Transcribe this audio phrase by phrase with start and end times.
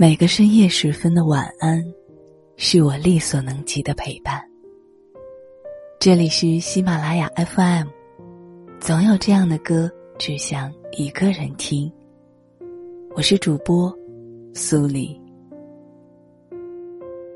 [0.00, 1.84] 每个深夜时分的晚安，
[2.56, 4.40] 是我力所能及的陪伴。
[5.98, 7.88] 这里是喜马拉雅 FM，
[8.78, 11.92] 总有这样的歌只想一个人听。
[13.16, 13.92] 我是主播
[14.54, 15.20] 苏黎。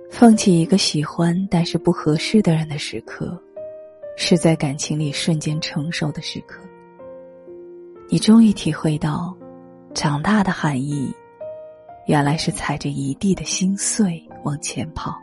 [0.08, 3.36] 放弃一个喜欢但是不合适的人的时刻，
[4.16, 6.60] 是在感情里瞬间成熟的时刻。
[8.08, 9.36] 你终于体会到
[9.94, 11.12] 长大的含义。
[12.06, 15.14] 原来是踩着一地的心碎往前跑，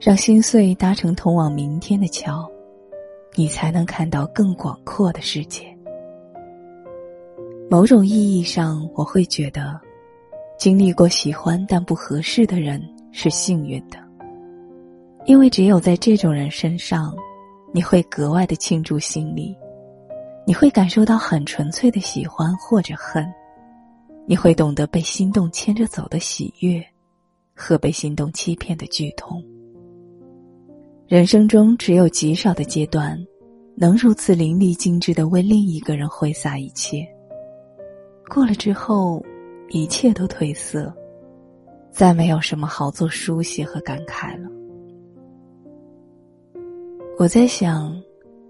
[0.00, 2.50] 让心碎搭乘通往明天的桥，
[3.36, 5.64] 你才能看到更广阔的世界。
[7.70, 9.80] 某种意义上，我会觉得，
[10.58, 13.96] 经历过喜欢但不合适的人是幸运的，
[15.26, 17.14] 因为只有在这种人身上，
[17.72, 19.56] 你会格外的庆祝心理，
[20.44, 23.24] 你会感受到很纯粹的喜欢或者恨。
[24.30, 26.80] 你会懂得被心动牵着走的喜悦，
[27.52, 29.42] 和被心动欺骗的剧痛。
[31.08, 33.18] 人生中只有极少的阶段，
[33.74, 37.04] 能如此淋漓尽致的为另一个人挥洒一切。
[38.32, 39.20] 过了之后，
[39.70, 40.94] 一切都褪色，
[41.90, 44.48] 再没有什么好做书写和感慨了。
[47.18, 48.00] 我在想，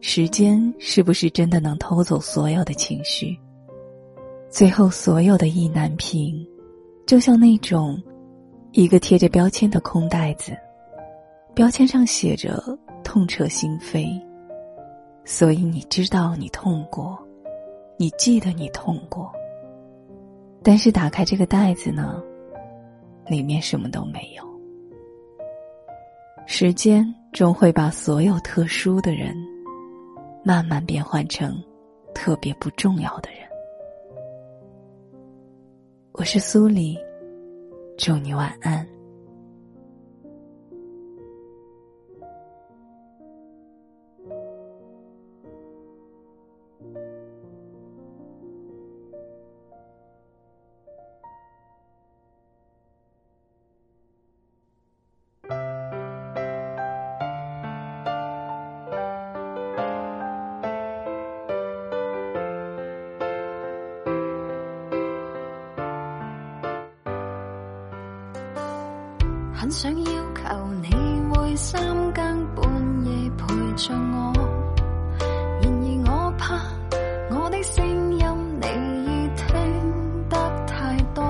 [0.03, 3.35] 时间是不是真的能偷走所有的情绪？
[4.51, 6.45] 最后，所有的意难平，
[7.07, 7.97] 就像那种
[8.73, 10.57] 一个贴着标签的空袋子，
[11.55, 12.61] 标签上写着
[13.05, 14.09] “痛彻心扉”，
[15.25, 17.17] 所以你知道你痛过，
[17.97, 19.31] 你记得你痛过，
[20.65, 22.21] 但是打开这个袋子呢，
[23.29, 24.43] 里面什么都没有。
[26.47, 29.33] 时间终会把所有特殊的人，
[30.43, 31.57] 慢慢变换成
[32.13, 33.49] 特别不重要的人。
[36.21, 36.99] 我是苏黎，
[37.97, 38.87] 祝你晚安。
[69.61, 70.89] 很想要求你
[71.35, 71.79] 会三
[72.15, 72.65] 更半
[73.05, 74.33] 夜陪着我，
[75.61, 76.59] 然而我怕
[77.29, 78.67] 我的声音你
[79.05, 81.23] 已听得太多，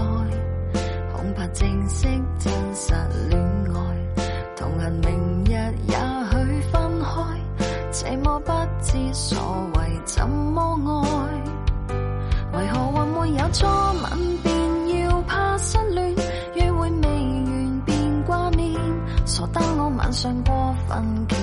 [1.15, 2.07] 恐怕正式
[2.41, 2.93] 真实
[3.29, 5.53] 恋爱，同人明日
[5.87, 5.95] 也
[6.33, 7.41] 许分开，
[7.93, 8.51] 这么不
[8.83, 9.39] 知所
[9.77, 12.59] 谓怎么爱？
[12.59, 13.65] 为何还没有初
[14.03, 16.17] 吻便要怕失恋，
[16.57, 18.75] 约会未完便挂念，
[19.25, 20.53] 傻得我晚上过
[20.89, 21.40] 分。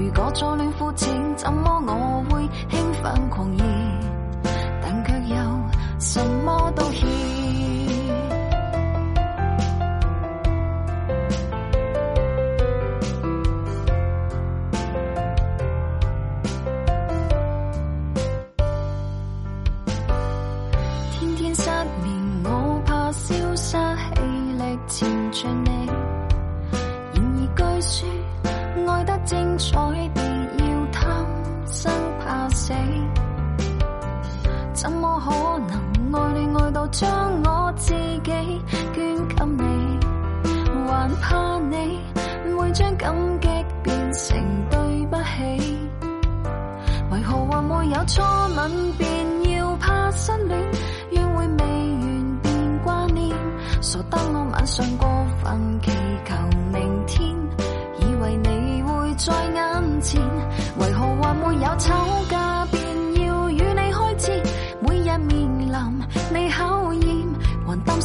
[0.00, 2.40] 如果再乱肤浅怎么我会
[2.70, 3.64] 兴奋狂热
[4.82, 5.36] 但却又
[6.00, 7.39] 什么都欠
[34.80, 35.82] 怎么可能
[36.14, 37.06] 爱恋爱到将
[37.44, 38.32] 我自己
[38.94, 40.00] 捐给你？
[40.86, 42.00] 还怕你
[42.56, 43.48] 会将感激
[43.82, 44.38] 变成
[44.70, 45.76] 对不起？
[47.10, 48.22] 为何还没有初
[48.56, 50.58] 吻便要怕失恋？
[51.10, 53.36] 约会未完便挂念，
[53.82, 55.06] 傻得我晚上过
[55.42, 55.99] 分期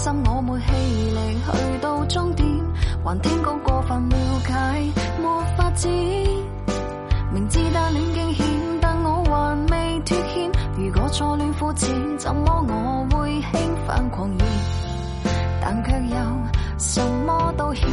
[0.08, 0.72] 心我没气
[1.16, 2.48] 力去到终点，
[3.04, 4.16] 还听讲过分了
[4.48, 4.82] 解，
[5.18, 5.90] 没法子。
[7.34, 8.46] 明知单恋惊险，
[8.80, 10.52] 但我还未脱险。
[10.78, 14.46] 如果错恋肤浅，怎么我会兴奋狂热？
[15.60, 16.18] 但却又
[16.78, 17.90] 什么都歉？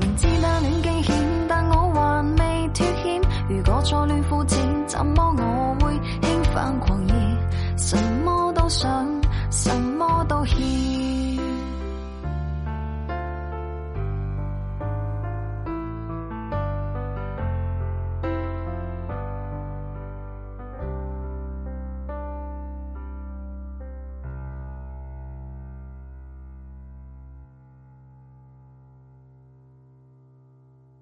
[0.00, 1.14] 明知单恋惊险，
[1.48, 3.20] 但我还未脱险。
[3.50, 4.69] 如果错恋肤浅。
[5.00, 7.09] 怎么我会轻反狂？